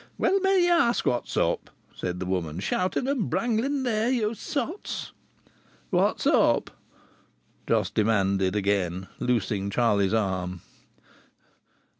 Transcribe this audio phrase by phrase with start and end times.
[0.17, 2.59] "Well may ye ask what's up!" said the woman.
[2.59, 5.11] "Shouting and brangling there, ye sots!"
[5.91, 6.71] "What's up?"
[7.67, 10.61] Jos demanded again, loosing Charlie's arm.